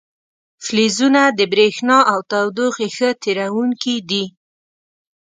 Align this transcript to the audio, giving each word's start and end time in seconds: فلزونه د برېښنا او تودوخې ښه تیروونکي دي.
فلزونه 0.65 1.21
د 1.37 1.39
برېښنا 1.51 1.99
او 2.11 2.19
تودوخې 2.31 2.87
ښه 2.95 3.09
تیروونکي 3.23 3.95
دي. 4.09 4.25